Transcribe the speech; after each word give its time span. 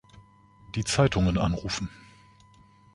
Die 0.73 0.83
Zeitungen 0.83 1.37
anrufen. 1.37 1.87